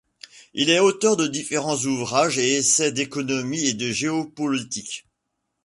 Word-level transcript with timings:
Il 0.55 0.71
est 0.71 0.79
auteur 0.79 1.15
de 1.15 1.27
différents 1.27 1.77
ouvrages 1.77 2.39
et 2.39 2.53
essais 2.55 2.91
d'économie 2.91 3.65
et 3.65 3.73
de 3.75 3.91
géopolitique. 3.91 5.05